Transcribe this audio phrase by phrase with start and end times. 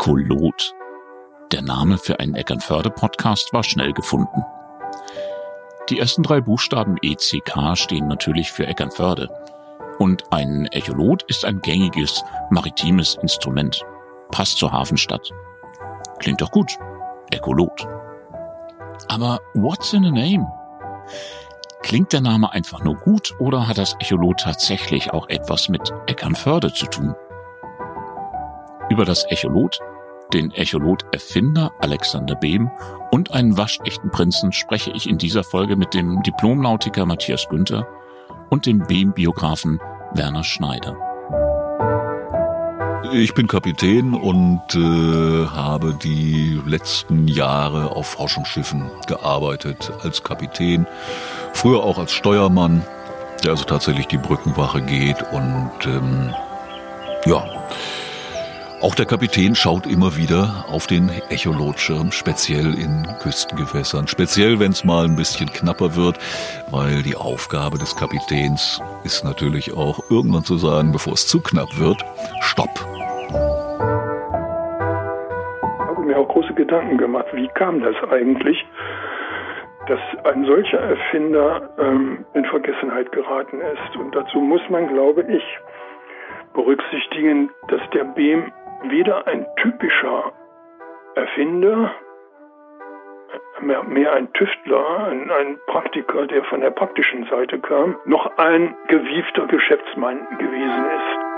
[0.00, 0.76] Echolot.
[1.50, 4.44] Der Name für einen Eckernförde-Podcast war schnell gefunden.
[5.88, 9.28] Die ersten drei Buchstaben ECK stehen natürlich für Eckernförde.
[9.98, 13.84] Und ein Echolot ist ein gängiges maritimes Instrument.
[14.30, 15.32] Passt zur Hafenstadt.
[16.20, 16.78] Klingt doch gut.
[17.32, 17.88] Echolot.
[19.08, 20.46] Aber what's in a name?
[21.82, 26.72] Klingt der Name einfach nur gut oder hat das Echolot tatsächlich auch etwas mit Eckernförde
[26.72, 27.16] zu tun?
[28.90, 29.78] Über das Echolot,
[30.32, 32.70] den Echolot-Erfinder Alexander Behm
[33.10, 37.86] und einen waschechten Prinzen spreche ich in dieser Folge mit dem Diplomnautiker Matthias Günther
[38.48, 39.78] und dem Behm-Biografen
[40.14, 40.96] Werner Schneider.
[43.12, 50.86] Ich bin Kapitän und äh, habe die letzten Jahre auf Forschungsschiffen gearbeitet als Kapitän,
[51.52, 52.82] früher auch als Steuermann,
[53.44, 56.34] der also tatsächlich die Brückenwache geht und ähm,
[57.24, 57.44] ja,
[58.80, 64.06] auch der Kapitän schaut immer wieder auf den Echolotschirm, speziell in Küstengewässern.
[64.06, 66.18] Speziell, wenn es mal ein bisschen knapper wird,
[66.70, 71.68] weil die Aufgabe des Kapitäns ist natürlich auch irgendwann zu sagen, bevor es zu knapp
[71.78, 72.04] wird,
[72.40, 72.70] Stopp.
[75.80, 78.64] Ich habe mir auch große Gedanken gemacht, wie kam das eigentlich,
[79.88, 83.96] dass ein solcher Erfinder ähm, in Vergessenheit geraten ist.
[83.96, 85.42] Und dazu muss man, glaube ich,
[86.54, 88.52] berücksichtigen, dass der Beam
[88.84, 90.32] weder ein typischer
[91.14, 91.94] Erfinder,
[93.60, 99.46] mehr, ein Tüftler, ein, ein, Praktiker, der von der praktischen Seite kam, noch ein gewiefter
[99.46, 101.28] Geschäftsmann gewesen ist.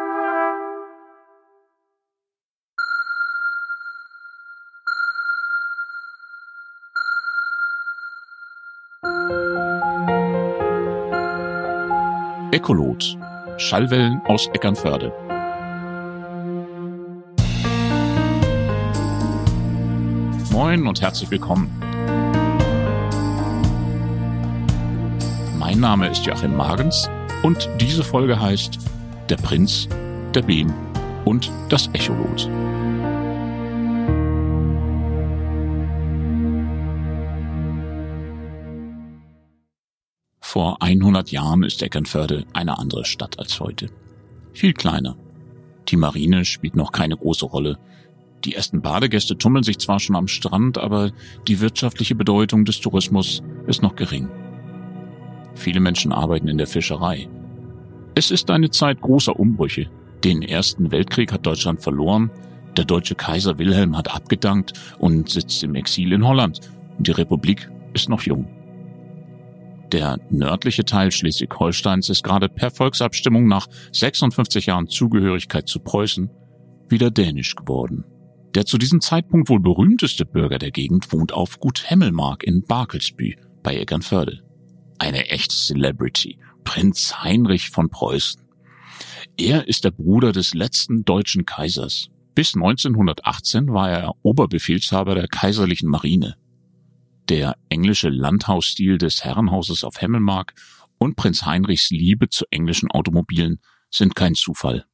[12.52, 13.16] Ekolot.
[13.58, 15.39] Schallwellen aus Eckernförde.
[20.62, 21.70] Moin und herzlich willkommen.
[25.58, 27.08] Mein Name ist Joachim Magens
[27.42, 28.79] und diese Folge heißt
[29.30, 29.89] Der Prinz,
[30.34, 30.70] der Beam
[31.24, 32.42] und das Echolot.
[40.42, 43.89] Vor 100 Jahren ist Eckernförde eine andere Stadt als heute.
[44.52, 45.17] Viel kleiner.
[45.89, 47.79] Die Marine spielt noch keine große Rolle.
[48.45, 51.12] Die ersten Badegäste tummeln sich zwar schon am Strand, aber
[51.46, 54.28] die wirtschaftliche Bedeutung des Tourismus ist noch gering.
[55.55, 57.28] Viele Menschen arbeiten in der Fischerei.
[58.14, 59.90] Es ist eine Zeit großer Umbrüche.
[60.24, 62.30] Den Ersten Weltkrieg hat Deutschland verloren,
[62.77, 66.61] der deutsche Kaiser Wilhelm hat abgedankt und sitzt im Exil in Holland.
[66.98, 68.48] Die Republik ist noch jung.
[69.92, 76.30] Der nördliche Teil Schleswig-Holsteins ist gerade per Volksabstimmung nach 56 Jahren Zugehörigkeit zu Preußen
[76.89, 78.05] wieder dänisch geworden.
[78.55, 83.34] Der zu diesem Zeitpunkt wohl berühmteste Bürger der Gegend wohnt auf Gut Hemmelmark in Barkelsbü
[83.62, 84.42] bei Eckernförde.
[84.98, 88.42] Eine echte Celebrity, Prinz Heinrich von Preußen.
[89.36, 92.08] Er ist der Bruder des letzten deutschen Kaisers.
[92.34, 96.36] Bis 1918 war er Oberbefehlshaber der kaiserlichen Marine.
[97.28, 100.55] Der englische Landhausstil des Herrenhauses auf Hemmelmark
[100.98, 103.60] und Prinz Heinrichs Liebe zu englischen Automobilen
[103.90, 104.86] sind kein Zufall.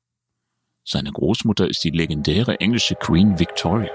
[0.88, 3.90] Seine Großmutter ist die legendäre englische Queen Victoria.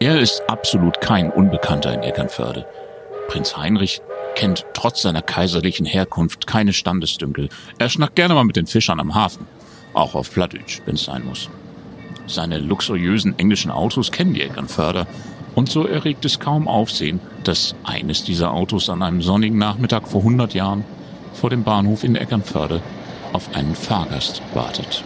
[0.00, 2.64] Er ist absolut kein Unbekannter in Eckernförde.
[3.28, 4.00] Prinz Heinrich
[4.36, 7.50] kennt trotz seiner kaiserlichen Herkunft keine Standesdünkel.
[7.78, 9.46] Er schnackt gerne mal mit den Fischern am Hafen.
[9.92, 11.50] Auch auf Plattdeutsch, wenn es sein muss.
[12.26, 15.06] Seine luxuriösen englischen Autos kennen die Eckernförder.
[15.54, 20.22] Und so erregt es kaum Aufsehen, dass eines dieser Autos an einem sonnigen Nachmittag vor
[20.22, 20.86] 100 Jahren
[21.34, 22.80] vor dem Bahnhof in Eckernförde
[23.34, 25.04] auf einen Fahrgast wartet.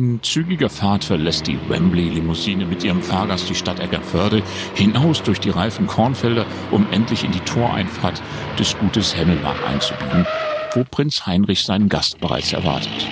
[0.00, 4.42] In zügiger Fahrt verlässt die Wembley-Limousine mit ihrem Fahrgast die Stadt Eckernförde
[4.74, 8.22] hinaus durch die reifen Kornfelder, um endlich in die Toreinfahrt
[8.58, 10.26] des Gutes Hemmelmark einzubiegen,
[10.72, 13.08] wo Prinz Heinrich seinen Gast bereits erwartet.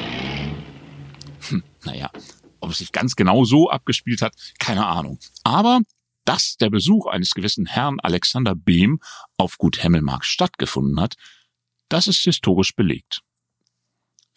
[1.51, 2.11] Hm, naja,
[2.61, 5.19] ob es sich ganz genau so abgespielt hat, keine Ahnung.
[5.45, 5.81] Aber
[6.25, 8.99] dass der Besuch eines gewissen Herrn Alexander Behm
[9.37, 11.17] auf Gut Hemmelmark stattgefunden hat,
[11.91, 13.21] das ist historisch belegt.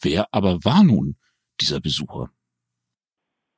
[0.02, 1.16] Wer aber war nun
[1.62, 2.30] dieser Besucher?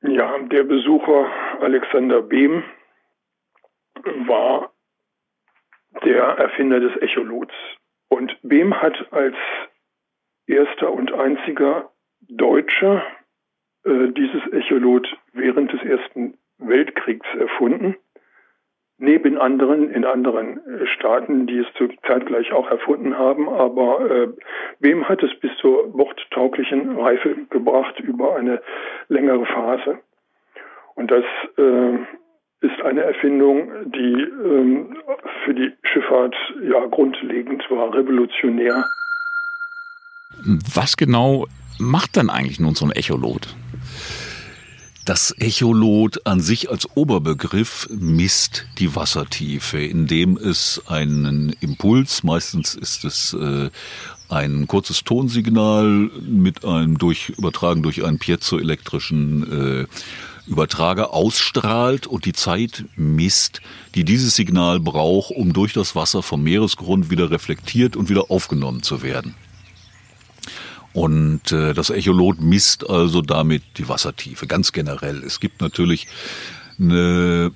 [0.05, 2.63] Ja, der Besucher Alexander Behm
[4.27, 4.73] war
[6.03, 7.53] der Erfinder des Echolots.
[8.09, 9.35] Und Behm hat als
[10.45, 11.89] erster und einziger
[12.19, 13.01] Deutscher
[13.85, 17.95] äh, dieses Echolot während des Ersten Weltkriegs erfunden,
[18.97, 21.67] neben anderen in anderen äh, Staaten, die es
[22.07, 23.49] zeitgleich auch erfunden haben.
[23.49, 24.27] Aber äh,
[24.79, 28.61] wem hat es bis zur worttauglichen Reife gebracht über eine
[29.09, 29.99] längere Phase?
[30.95, 31.25] Und das
[31.57, 31.95] äh,
[32.61, 34.95] ist eine Erfindung, die ähm,
[35.43, 38.85] für die Schifffahrt ja grundlegend war, revolutionär.
[40.73, 41.45] Was genau
[41.79, 43.55] macht dann eigentlich nun so ein Echolot?
[45.05, 53.03] Das Echolot an sich als Oberbegriff misst die Wassertiefe, indem es einen Impuls, meistens ist
[53.03, 53.69] es äh,
[54.29, 59.87] ein kurzes Tonsignal mit einem durch übertragen durch einen piezoelektrischen äh,
[60.47, 63.59] Übertrager ausstrahlt und die Zeit misst,
[63.95, 68.83] die dieses Signal braucht, um durch das Wasser vom Meeresgrund wieder reflektiert und wieder aufgenommen
[68.83, 69.35] zu werden.
[70.93, 75.23] Und äh, das Echolot misst also damit die Wassertiefe, ganz generell.
[75.23, 76.07] Es gibt natürlich
[76.79, 77.51] eine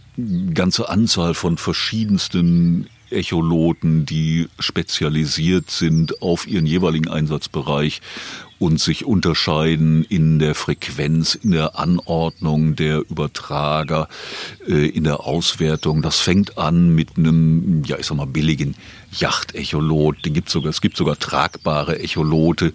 [0.53, 8.01] ganze Anzahl von verschiedensten Echoloten, die spezialisiert sind auf ihren jeweiligen Einsatzbereich
[8.59, 14.09] und sich unterscheiden in der Frequenz, in der Anordnung der Übertrager,
[14.67, 16.01] äh, in der Auswertung.
[16.01, 18.75] Das fängt an mit einem, ja, ich sag mal, billigen
[19.11, 20.25] Yachtecholot.
[20.25, 22.73] Den gibt's sogar, es gibt sogar tragbare Echolote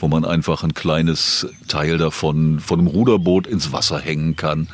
[0.00, 4.68] wo man einfach ein kleines Teil davon von einem Ruderboot ins Wasser hängen kann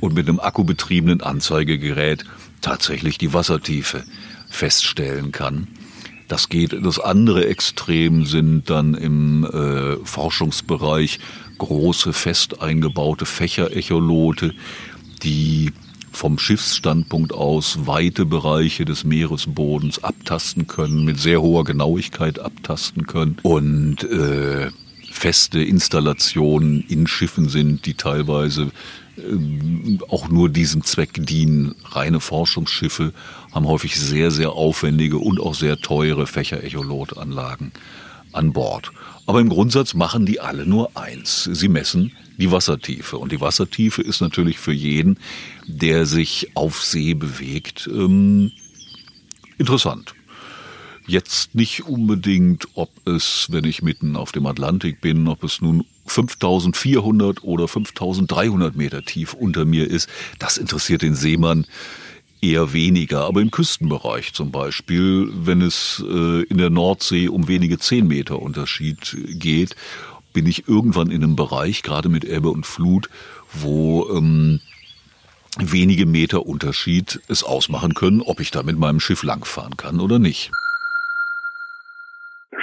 [0.00, 2.24] und mit einem akkubetriebenen Anzeigegerät
[2.60, 4.04] tatsächlich die Wassertiefe
[4.48, 5.68] feststellen kann.
[6.28, 6.72] Das geht.
[6.84, 11.20] Das andere Extrem sind dann im äh, Forschungsbereich
[11.56, 14.54] große fest eingebaute Fächerecholote,
[15.22, 15.72] die
[16.12, 23.36] vom Schiffsstandpunkt aus weite Bereiche des Meeresbodens abtasten können, mit sehr hoher Genauigkeit abtasten können
[23.42, 24.70] und äh,
[25.10, 28.70] feste Installationen in Schiffen sind, die teilweise
[29.16, 31.74] äh, auch nur diesem Zweck dienen.
[31.84, 33.12] Reine Forschungsschiffe
[33.52, 37.72] haben häufig sehr, sehr aufwendige und auch sehr teure Fächerecholotanlagen
[38.32, 38.90] an Bord.
[39.26, 41.44] Aber im Grundsatz machen die alle nur eins.
[41.52, 43.18] Sie messen die Wassertiefe.
[43.18, 45.18] Und die Wassertiefe ist natürlich für jeden,
[45.66, 48.52] der sich auf See bewegt, ähm,
[49.58, 50.14] interessant.
[51.06, 55.84] Jetzt nicht unbedingt, ob es, wenn ich mitten auf dem Atlantik bin, ob es nun
[56.06, 60.08] 5400 oder 5300 Meter tief unter mir ist.
[60.38, 61.66] Das interessiert den Seemann
[62.42, 63.26] eher weniger.
[63.26, 68.40] Aber im Küstenbereich zum Beispiel, wenn es äh, in der Nordsee um wenige zehn Meter
[68.40, 69.76] Unterschied geht
[70.38, 73.08] bin ich irgendwann in einem Bereich, gerade mit Ebbe und Flut,
[73.50, 74.60] wo ähm,
[75.58, 80.18] wenige Meter Unterschied es ausmachen können, ob ich da mit meinem Schiff langfahren kann oder
[80.18, 80.52] nicht.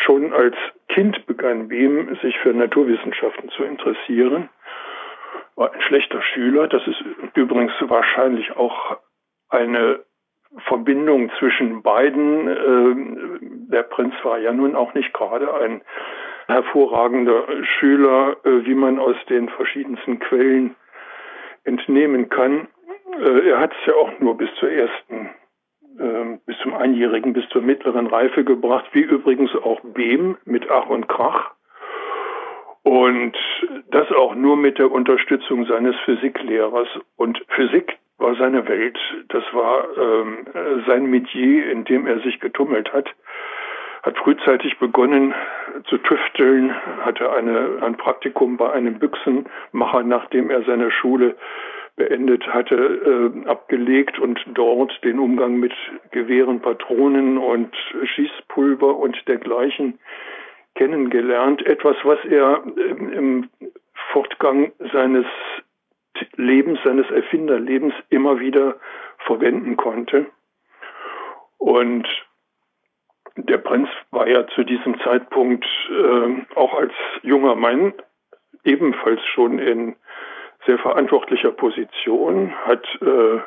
[0.06, 0.56] Schon als
[0.88, 4.48] Kind begann Behm sich für Naturwissenschaften zu interessieren,
[5.56, 6.68] war ein schlechter Schüler.
[6.68, 7.04] Das ist
[7.36, 8.98] übrigens wahrscheinlich auch
[9.50, 10.04] eine
[10.68, 12.48] Verbindung zwischen beiden.
[12.48, 15.82] Ähm, der Prinz war ja nun auch nicht gerade ein
[16.48, 20.76] hervorragender Schüler, äh, wie man aus den verschiedensten Quellen
[21.64, 22.68] entnehmen kann.
[23.20, 25.30] Äh, er hat es ja auch nur bis zur ersten,
[26.00, 30.88] ähm, bis zum Einjährigen, bis zur mittleren Reife gebracht, wie übrigens auch Behm mit Ach
[30.88, 31.55] und Krach.
[32.86, 33.36] Und
[33.90, 36.88] das auch nur mit der Unterstützung seines Physiklehrers.
[37.18, 38.98] Und Physik war seine Welt.
[39.30, 40.46] Das war ähm,
[40.86, 43.10] sein Metier, in dem er sich getummelt hat
[44.04, 45.34] hat frühzeitig begonnen
[45.90, 46.72] zu tüfteln,
[47.02, 51.36] hatte eine, ein Praktikum bei einem Büchsenmacher, nachdem er seine Schule
[51.96, 55.74] beendet hatte, äh, abgelegt und dort den Umgang mit
[56.12, 59.98] Gewehren, Patronen und Schießpulver und dergleichen
[60.76, 61.66] kennengelernt.
[61.66, 63.50] Etwas, was er äh, im
[64.12, 65.26] Fortgang seines
[66.36, 68.78] Lebens, seines Erfinderlebens immer wieder
[69.26, 70.28] verwenden konnte.
[71.58, 72.08] Und
[73.38, 77.94] der Prinz war ja zu diesem Zeitpunkt äh, auch als junger Mann
[78.64, 79.96] ebenfalls schon in
[80.66, 83.40] sehr verantwortlicher Position, hat äh,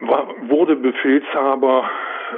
[0.00, 1.90] war, wurde Befehlshaber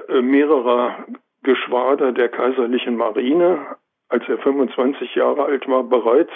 [0.09, 1.07] äh, mehrerer
[1.47, 3.77] Geschwader der kaiserlichen Marine,
[4.09, 6.33] als er 25 Jahre alt war, bereits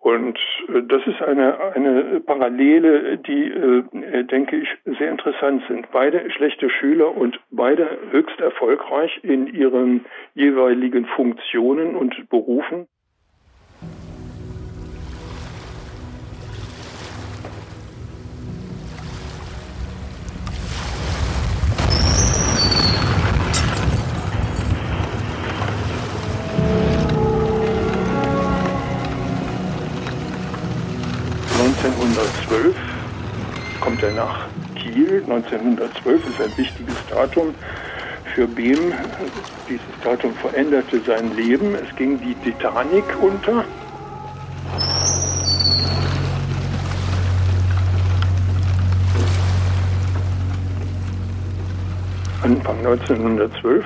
[0.00, 4.68] und äh, das ist eine, eine Parallele, die, äh, denke ich,
[4.98, 5.90] sehr interessant sind.
[5.92, 12.86] Beide schlechte Schüler und beide höchst erfolgreich in ihren jeweiligen Funktionen und Berufen.
[35.38, 37.54] 1912 ist ein wichtiges Datum
[38.34, 38.92] für Behm.
[39.68, 41.76] Dieses Datum veränderte sein Leben.
[41.76, 43.64] Es ging die Titanic unter.
[52.42, 53.84] Anfang 1912.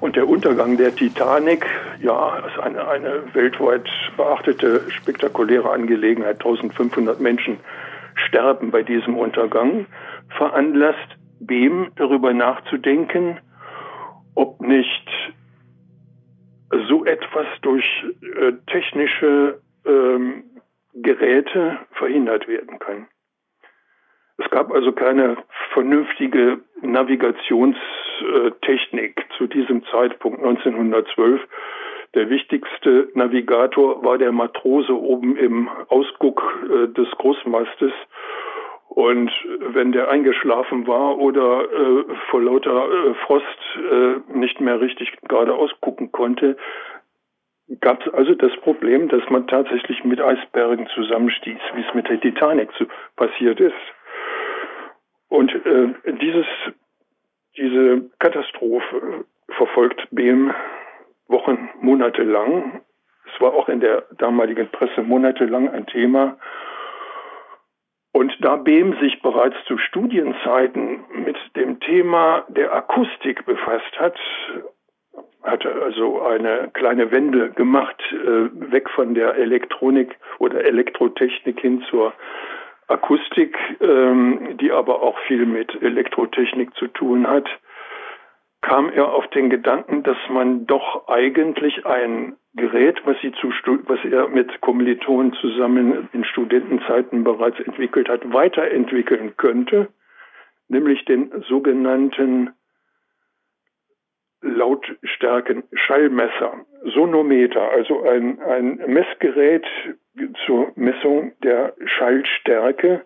[0.00, 1.66] Und der Untergang der Titanic,
[2.00, 6.36] ja, ist eine, eine weltweit beachtete, spektakuläre Angelegenheit.
[6.36, 7.58] 1500 Menschen
[8.26, 9.86] sterben bei diesem Untergang,
[10.36, 13.38] veranlasst Behm darüber nachzudenken,
[14.34, 15.08] ob nicht
[16.88, 17.84] so etwas durch
[18.22, 20.44] äh, technische ähm,
[20.94, 23.06] Geräte verhindert werden kann.
[24.38, 25.36] Es gab also keine
[25.72, 31.40] vernünftige Navigationstechnik zu diesem Zeitpunkt 1912.
[32.18, 37.92] Der wichtigste Navigator war der Matrose oben im Ausguck äh, des Großmastes
[38.88, 43.44] und wenn der eingeschlafen war oder äh, vor lauter äh, Frost
[43.76, 46.56] äh, nicht mehr richtig geradeaus gucken konnte,
[47.80, 52.20] gab es also das Problem, dass man tatsächlich mit Eisbergen zusammenstieß, wie es mit der
[52.20, 53.74] Titanic zu, passiert ist.
[55.28, 56.46] Und äh, dieses,
[57.56, 60.52] diese Katastrophe verfolgt Behm
[61.28, 62.80] Wochen, Monate lang.
[63.32, 66.38] Es war auch in der damaligen Presse monatelang ein Thema.
[68.12, 74.18] Und da Behm sich bereits zu Studienzeiten mit dem Thema der Akustik befasst hat,
[75.42, 82.12] hatte also eine kleine Wende gemacht, äh, weg von der Elektronik oder Elektrotechnik hin zur
[82.88, 87.48] Akustik, ähm, die aber auch viel mit Elektrotechnik zu tun hat,
[88.60, 93.52] kam er auf den Gedanken, dass man doch eigentlich ein Gerät, was, zu,
[93.86, 99.88] was er mit Kommilitonen zusammen in Studentenzeiten bereits entwickelt hat, weiterentwickeln könnte,
[100.68, 102.50] nämlich den sogenannten
[104.40, 109.66] Lautstärken Schallmesser, Sonometer, also ein, ein Messgerät
[110.46, 113.04] zur Messung der Schallstärke,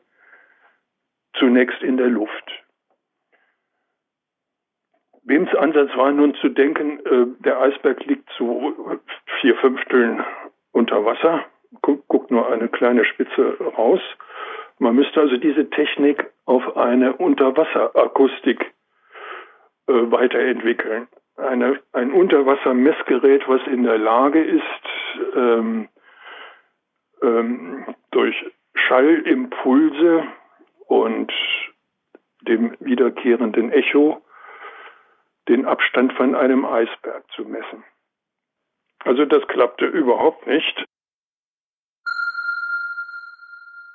[1.34, 2.61] zunächst in der Luft.
[5.24, 9.00] Behms Ansatz war nun zu denken, äh, der Eisberg liegt zu
[9.40, 10.24] vier Fünfteln
[10.72, 11.44] unter Wasser,
[11.80, 14.00] guckt, guckt nur eine kleine Spitze raus.
[14.78, 18.60] Man müsste also diese Technik auf eine Unterwasserakustik
[19.86, 21.06] äh, weiterentwickeln.
[21.36, 24.62] Eine, ein Unterwassermessgerät, was in der Lage ist,
[25.36, 25.88] ähm,
[27.22, 28.34] ähm, durch
[28.74, 30.24] Schallimpulse
[30.86, 31.32] und
[32.42, 34.20] dem wiederkehrenden Echo
[35.48, 37.84] den Abstand von einem Eisberg zu messen.
[39.04, 40.84] Also das klappte überhaupt nicht.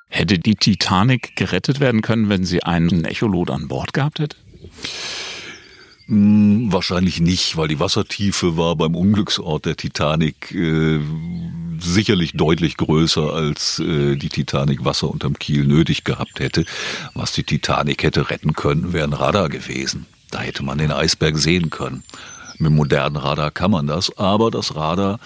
[0.10, 4.38] Hätte die Titanic gerettet werden können, wenn sie einen Echolot an Bord gehabt hätte?
[6.08, 11.00] Hm, wahrscheinlich nicht, weil die Wassertiefe war beim Unglücksort der Titanic äh,
[11.80, 16.66] sicherlich deutlich größer, als äh, die Titanic Wasser unterm Kiel nötig gehabt hätte.
[17.14, 20.06] Was die Titanic hätte retten können, wäre ein Radar gewesen.
[20.32, 22.04] Da hätte man den Eisberg sehen können.
[22.58, 25.20] Mit modernen Radar kann man das, aber das Radar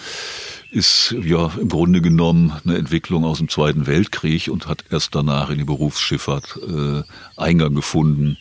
[0.72, 5.50] ist ja im Grunde genommen eine Entwicklung aus dem Zweiten Weltkrieg und hat erst danach
[5.50, 7.02] in die Berufsschifffahrt äh,
[7.36, 8.38] Eingang gefunden.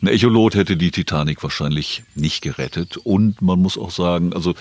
[0.00, 4.54] Ein Echolot hätte die Titanic wahrscheinlich nicht gerettet und man muss auch sagen, also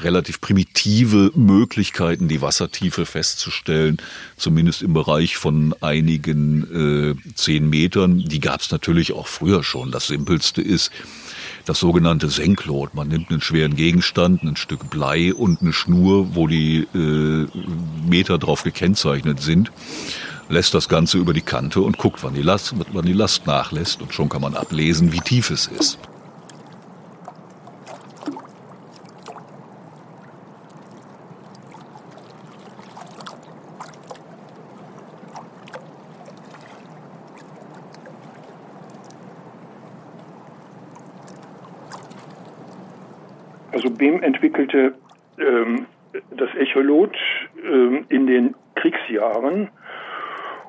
[0.00, 3.98] relativ primitive Möglichkeiten, die Wassertiefe festzustellen,
[4.36, 9.92] zumindest im Bereich von einigen äh, zehn Metern, die gab es natürlich auch früher schon.
[9.92, 10.90] Das Simpelste ist,
[11.68, 12.94] das sogenannte Senklot.
[12.94, 17.46] Man nimmt einen schweren Gegenstand, ein Stück Blei und eine Schnur, wo die äh,
[18.08, 19.70] Meter drauf gekennzeichnet sind,
[20.48, 24.00] lässt das Ganze über die Kante und guckt, wann die, Last, wann die Last nachlässt.
[24.00, 25.98] Und schon kann man ablesen, wie tief es ist.
[43.78, 44.94] Also Behm entwickelte
[45.38, 45.86] ähm,
[46.32, 47.16] das Echolot
[47.62, 49.70] ähm, in den Kriegsjahren.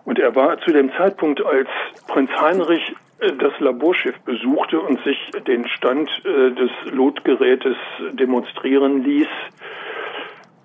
[0.06, 1.70] Und er war zu dem Zeitpunkt, als
[2.08, 7.78] Prinz Heinrich äh, das Laborschiff besuchte und sich den Stand äh, des Lotgerätes
[8.12, 9.28] demonstrieren ließ,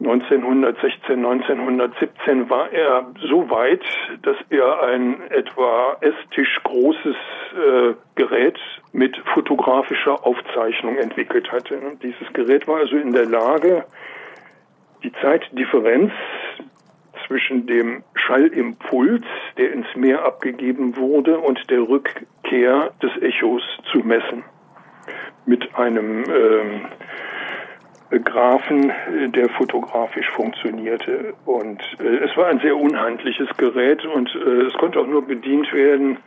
[0.06, 3.82] 1916, 1917 war er so weit,
[4.22, 8.58] dass er ein etwa Esstisch großes äh, Gerät
[8.92, 11.80] mit fotografischer Aufzeichnung entwickelt hatte.
[12.02, 13.84] Dieses Gerät war also in der Lage,
[15.02, 16.12] die Zeitdifferenz
[17.26, 19.24] zwischen dem Schallimpuls,
[19.56, 24.44] der ins Meer abgegeben wurde, und der Rückkehr des Echos zu messen.
[25.46, 26.80] Mit einem äh,
[28.20, 28.92] Graphen,
[29.32, 31.34] der fotografisch funktionierte.
[31.44, 35.72] Und äh, es war ein sehr unhandliches Gerät und äh, es konnte auch nur bedient
[35.72, 36.18] werden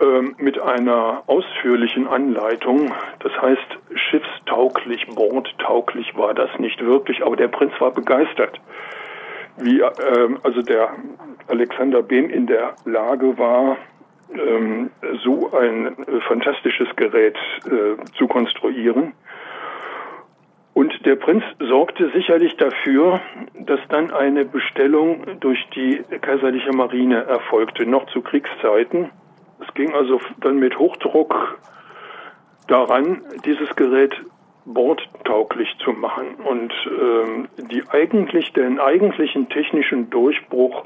[0.00, 2.92] ähm, mit einer ausführlichen Anleitung.
[3.18, 8.60] Das heißt, schiffstauglich, bordtauglich war das nicht wirklich, aber der Prinz war begeistert,
[9.58, 10.90] wie ähm, also der
[11.48, 13.76] Alexander Behm in der Lage war,
[14.32, 14.90] ähm,
[15.22, 19.12] so ein äh, fantastisches Gerät äh, zu konstruieren.
[20.72, 23.20] Und der Prinz sorgte sicherlich dafür,
[23.58, 29.10] dass dann eine Bestellung durch die kaiserliche Marine erfolgte, noch zu Kriegszeiten.
[29.60, 31.58] Es ging also dann mit Hochdruck
[32.68, 34.14] daran, dieses Gerät
[34.64, 36.36] bordtauglich zu machen.
[36.44, 40.84] Und ähm, die eigentlich, den eigentlichen technischen Durchbruch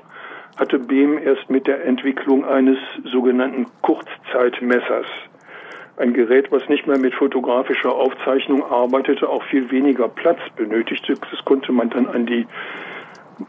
[0.57, 5.07] hatte Behm erst mit der Entwicklung eines sogenannten Kurzzeitmessers.
[5.97, 11.15] Ein Gerät, was nicht mehr mit fotografischer Aufzeichnung arbeitete, auch viel weniger Platz benötigte.
[11.15, 12.47] Das konnte man dann an die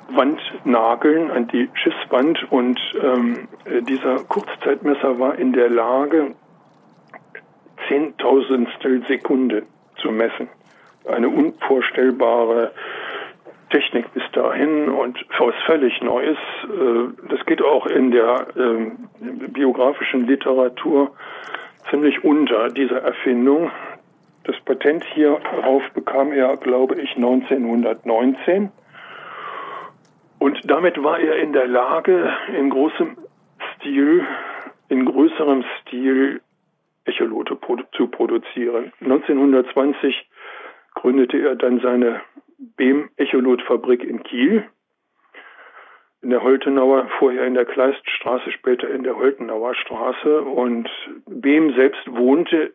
[0.10, 3.48] Wand nageln, an die Schiffswand und ähm,
[3.88, 6.36] dieser Kurzzeitmesser war in der Lage,
[7.88, 9.64] Zehntausendstel Sekunde
[10.02, 10.48] zu messen.
[11.08, 12.72] Eine unvorstellbare
[13.70, 16.38] Technik bis dahin und was völlig Neues.
[16.64, 21.12] Äh, das geht auch in der ähm, biografischen Literatur
[21.90, 23.72] ziemlich unter, diese Erfindung.
[24.44, 28.72] Das Patent hierauf bekam er, glaube ich, 1919
[30.46, 33.18] und damit war er in der Lage, in großem
[33.76, 34.24] Stil,
[34.90, 36.42] in größerem Stil
[37.06, 37.58] Echolote
[37.94, 38.92] zu produzieren.
[39.02, 40.30] 1920
[40.94, 42.22] gründete er dann seine
[42.78, 44.66] Behm-Echolot-Fabrik in Kiel,
[46.26, 50.42] in der Holtenauer, vorher in der Kleiststraße, später in der Holtenauer Straße.
[50.42, 50.90] Und
[51.28, 52.74] Behm selbst wohnte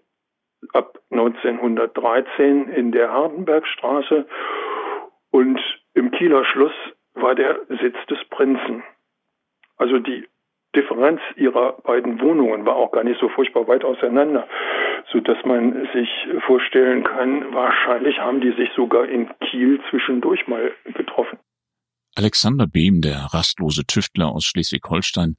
[0.72, 4.26] ab 1913 in der Hardenbergstraße
[5.32, 5.60] und
[5.94, 6.72] im Kieler Schloss
[7.14, 8.84] war der Sitz des Prinzen.
[9.76, 10.28] Also die
[10.76, 14.46] Differenz ihrer beiden Wohnungen war auch gar nicht so furchtbar weit auseinander,
[15.10, 16.08] so dass man sich
[16.46, 21.40] vorstellen kann, wahrscheinlich haben die sich sogar in Kiel zwischendurch mal getroffen.
[22.20, 25.36] Alexander Behm, der rastlose Tüftler aus Schleswig-Holstein,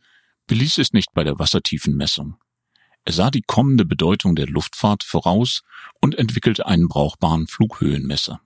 [0.48, 2.38] beließ es nicht bei der Wassertiefenmessung.
[3.06, 5.62] Er sah die kommende Bedeutung der Luftfahrt voraus
[6.02, 8.40] und entwickelte einen brauchbaren Flughöhenmesser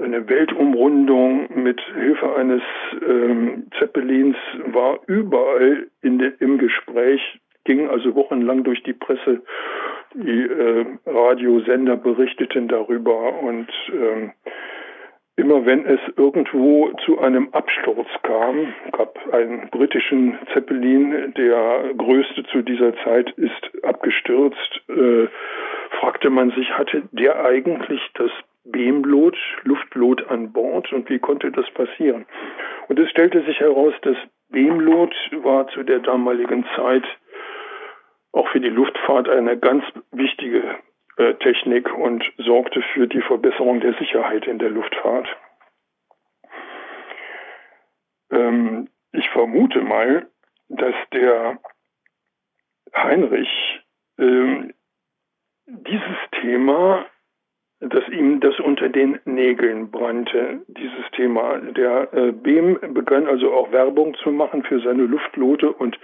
[0.00, 2.62] eine Weltumrundung mit Hilfe eines
[3.04, 7.20] ähm, Zeppelins war überall de, im Gespräch,
[7.64, 9.42] ging also wochenlang durch die Presse.
[10.14, 14.32] Die äh, Radiosender berichteten darüber und ähm,
[15.38, 22.62] immer wenn es irgendwo zu einem Absturz kam, gab einen britischen Zeppelin, der größte zu
[22.62, 25.28] dieser Zeit ist abgestürzt, äh,
[26.00, 28.30] fragte man sich, hatte der eigentlich das
[28.64, 32.26] Beamlot, Luftlot an Bord und wie konnte das passieren?
[32.88, 34.16] Und es stellte sich heraus, dass
[34.50, 37.04] Beamlot war zu der damaligen Zeit
[38.32, 40.62] auch für die Luftfahrt eine ganz wichtige
[41.40, 45.28] Technik und sorgte für die Verbesserung der Sicherheit in der Luftfahrt.
[48.30, 50.28] Ähm, ich vermute mal,
[50.68, 51.58] dass der
[52.94, 53.80] Heinrich
[54.18, 54.72] ähm,
[55.66, 57.06] dieses Thema
[57.80, 61.58] dass ihm das unter den Nägeln brannte, dieses Thema.
[61.58, 65.98] Der äh, Behm begann also auch Werbung zu machen für seine Luftlote und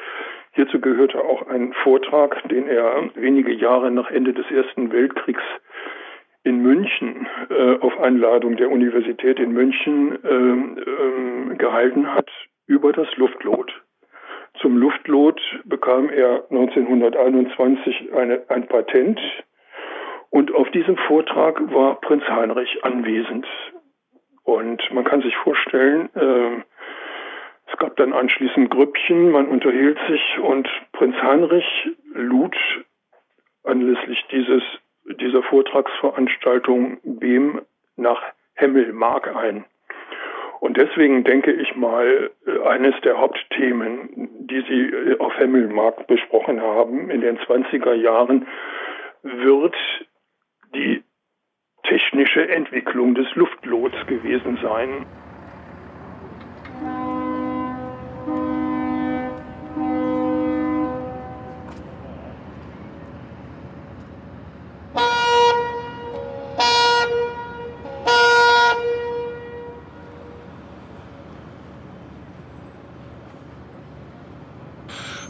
[0.54, 5.42] hierzu gehörte auch ein Vortrag, den er wenige Jahre nach Ende des Ersten Weltkriegs
[6.44, 12.30] in München äh, auf Einladung der Universität in München äh, äh, gehalten hat
[12.66, 13.72] über das Luftlot.
[14.60, 19.20] Zum Luftlot bekam er 1921 eine, ein Patent
[20.30, 23.46] und auf diesem Vortrag war Prinz Heinrich anwesend.
[24.42, 26.62] Und man kann sich vorstellen, äh,
[27.74, 32.56] es gab dann anschließend Grüppchen, man unterhielt sich und Prinz Heinrich lud
[33.64, 34.62] anlässlich dieses,
[35.20, 37.62] dieser Vortragsveranstaltung Behm
[37.96, 38.22] nach
[38.54, 39.64] Hemmelmark ein.
[40.60, 42.30] Und deswegen denke ich mal,
[42.64, 48.46] eines der Hauptthemen, die Sie auf Hemmelmark besprochen haben in den 20er Jahren,
[49.22, 49.74] wird
[50.74, 51.02] die
[51.82, 55.06] technische Entwicklung des Luftlots gewesen sein.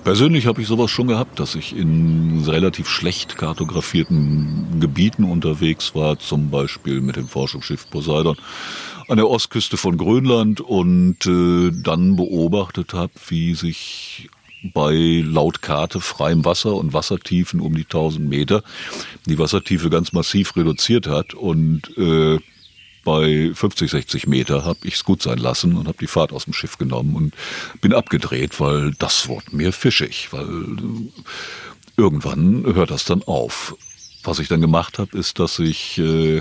[0.04, 6.18] Persönlich habe ich sowas schon gehabt, dass ich in relativ schlecht kartografierten Gebieten unterwegs war,
[6.18, 8.36] zum Beispiel mit dem Forschungsschiff Poseidon
[9.08, 14.28] an der Ostküste von Grönland und äh, dann beobachtet habe, wie sich
[14.74, 18.62] bei laut Karte freiem Wasser und Wassertiefen um die 1000 Meter
[19.24, 22.38] die Wassertiefe ganz massiv reduziert hat und äh,
[23.04, 26.44] bei 50, 60 Meter habe ich es gut sein lassen und habe die Fahrt aus
[26.44, 27.34] dem Schiff genommen und
[27.80, 31.22] bin abgedreht, weil das wurde mir fischig, weil äh,
[31.96, 33.76] irgendwann hört das dann auf.
[34.22, 36.40] Was ich dann gemacht habe, ist, dass ich äh,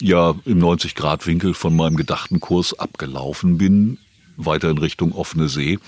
[0.00, 3.98] ja im 90-Grad-Winkel von meinem gedachten Kurs abgelaufen bin,
[4.36, 5.78] weiter in Richtung offene See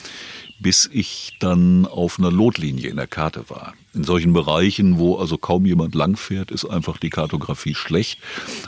[0.61, 3.75] bis ich dann auf einer Lotlinie in der Karte war.
[3.92, 8.20] In solchen Bereichen, wo also kaum jemand langfährt, ist einfach die Kartografie schlecht.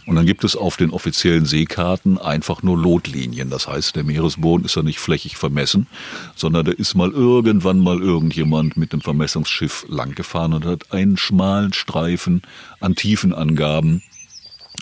[0.07, 3.51] Und dann gibt es auf den offiziellen Seekarten einfach nur Lotlinien.
[3.51, 5.87] Das heißt, der Meeresboden ist ja nicht flächig vermessen,
[6.35, 11.73] sondern da ist mal irgendwann mal irgendjemand mit dem Vermessungsschiff langgefahren und hat einen schmalen
[11.73, 12.43] Streifen
[12.81, 14.03] an Tiefenangaben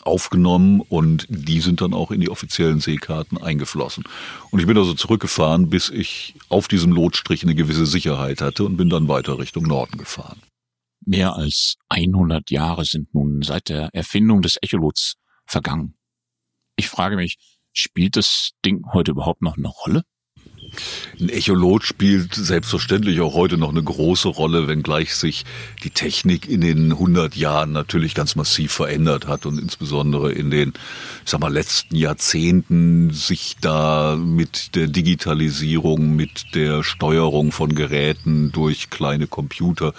[0.03, 4.05] aufgenommen und die sind dann auch in die offiziellen Seekarten eingeflossen.
[4.50, 8.76] Und ich bin also zurückgefahren, bis ich auf diesem Lotstrich eine gewisse Sicherheit hatte und
[8.76, 10.40] bin dann weiter Richtung Norden gefahren.
[11.05, 15.14] Mehr als 100 Jahre sind nun seit der Erfindung des Echolots
[15.46, 15.94] vergangen.
[16.76, 17.38] Ich frage mich,
[17.72, 20.05] spielt das Ding heute überhaupt noch eine Rolle?
[21.19, 25.45] Ein Echolot spielt selbstverständlich auch heute noch eine große Rolle, wenngleich sich
[25.85, 30.73] die Technik in den 100 Jahren natürlich ganz massiv verändert hat und insbesondere in den,
[31.25, 38.53] ich sag mal, letzten Jahrzehnten sich da mit der Digitalisierung, mit der Steuerung von Geräten
[38.53, 39.93] durch kleine Computer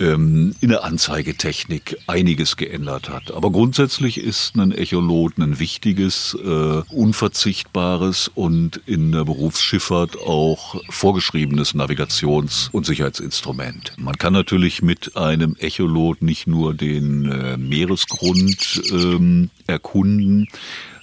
[0.00, 3.30] ähm, in der Anzeigetechnik einiges geändert hat.
[3.30, 11.74] Aber grundsätzlich ist ein Echolot ein wichtiges, äh, unverzichtbares und in der Berufsschifffahrt auch vorgeschriebenes
[11.74, 13.92] Navigations- und Sicherheitsinstrument.
[13.98, 20.48] Man kann natürlich mit einem Echolot nicht nur den äh, Meeresgrund ähm, erkunden,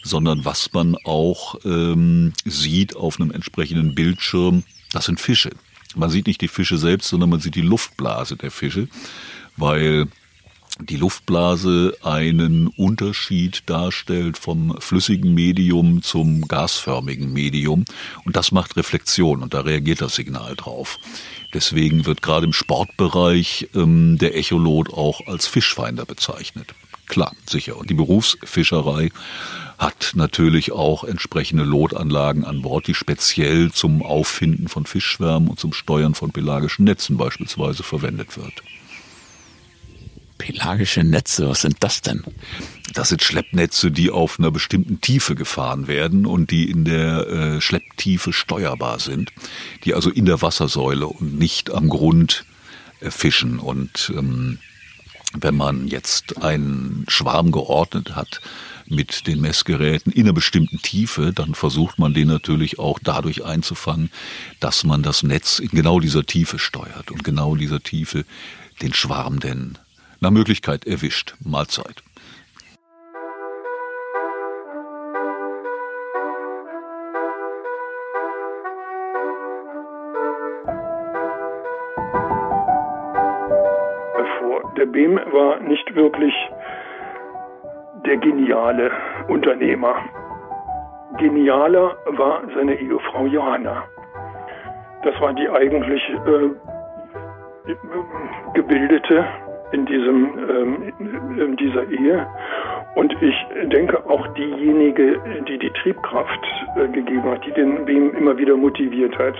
[0.03, 5.51] sondern was man auch ähm, sieht auf einem entsprechenden Bildschirm, das sind Fische.
[5.95, 8.87] Man sieht nicht die Fische selbst, sondern man sieht die Luftblase der Fische,
[9.55, 10.07] weil
[10.79, 17.85] die Luftblase einen Unterschied darstellt vom flüssigen Medium zum gasförmigen Medium
[18.25, 20.99] und das macht Reflexion und da reagiert das Signal drauf.
[21.53, 26.75] Deswegen wird gerade im Sportbereich ähm, der Echolot auch als Fischfinder bezeichnet.
[27.07, 27.77] Klar, sicher.
[27.77, 29.11] Und die Berufsfischerei
[29.77, 35.73] hat natürlich auch entsprechende Lotanlagen an Bord, die speziell zum Auffinden von Fischschwärmen und zum
[35.73, 38.63] Steuern von pelagischen Netzen beispielsweise verwendet wird.
[40.39, 42.23] Pelagische Netze, was sind das denn?
[42.93, 47.61] Das sind Schleppnetze, die auf einer bestimmten Tiefe gefahren werden und die in der äh,
[47.61, 49.31] Schlepptiefe steuerbar sind,
[49.83, 52.45] die also in der Wassersäule und nicht am Grund
[52.99, 53.59] äh, fischen.
[53.59, 54.59] Und ähm,
[55.33, 58.41] wenn man jetzt einen Schwarm geordnet hat,
[58.89, 64.09] mit den Messgeräten in einer bestimmten Tiefe, dann versucht man den natürlich auch dadurch einzufangen,
[64.59, 68.25] dass man das Netz in genau dieser Tiefe steuert und genau dieser Tiefe
[68.81, 69.77] den Schwarm denn
[70.19, 71.35] nach Möglichkeit erwischt.
[71.43, 72.03] Mahlzeit.
[84.77, 86.33] Der BEM war nicht wirklich
[88.07, 88.89] der geniale
[89.27, 89.95] Unternehmer.
[91.17, 93.83] Genialer war seine Ehefrau Johanna.
[95.03, 97.73] Das war die eigentlich äh,
[98.53, 99.25] gebildete
[99.71, 100.93] in diesem ähm,
[101.37, 102.25] in dieser Ehe
[102.95, 103.35] und ich
[103.69, 106.45] denke auch diejenige, die die Triebkraft
[106.77, 109.35] äh, gegeben hat, die den Beam immer wieder motiviert hat.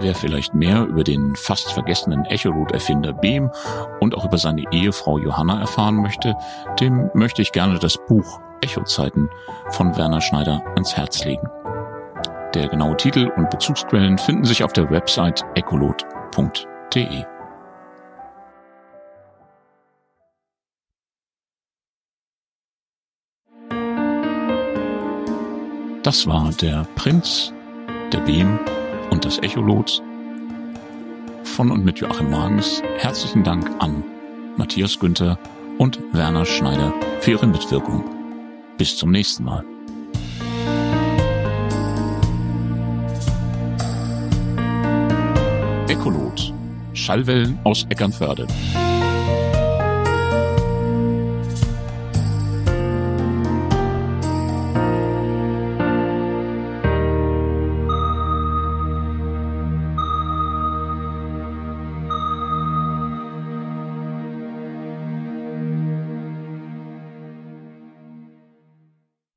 [0.00, 3.50] Wer vielleicht mehr über den fast vergessenen Echolot-Erfinder Behm
[3.98, 6.36] und auch über seine Ehefrau Johanna erfahren möchte,
[6.78, 9.28] dem möchte ich gerne das Buch Echozeiten
[9.70, 11.48] von Werner Schneider ans Herz legen.
[12.54, 17.24] Der genaue Titel und Bezugsquellen finden sich auf der Website echolot.de.
[26.04, 27.52] Das war der Prinz,
[28.12, 28.60] der Behm
[29.10, 30.02] und das Echolot
[31.44, 32.82] von und mit Joachim Magens.
[32.98, 34.04] Herzlichen Dank an
[34.56, 35.38] Matthias Günther
[35.78, 38.04] und Werner Schneider für ihre Mitwirkung.
[38.76, 39.64] Bis zum nächsten Mal.
[45.88, 46.52] Ecolot.
[46.92, 48.46] Schallwellen aus Eckernförde.